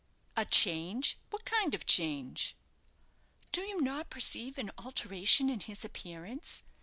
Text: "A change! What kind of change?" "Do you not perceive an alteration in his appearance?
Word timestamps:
"A 0.35 0.45
change! 0.45 1.19
What 1.29 1.45
kind 1.45 1.75
of 1.75 1.85
change?" 1.85 2.55
"Do 3.51 3.61
you 3.61 3.79
not 3.81 4.09
perceive 4.09 4.57
an 4.57 4.71
alteration 4.79 5.47
in 5.47 5.59
his 5.59 5.85
appearance? 5.85 6.63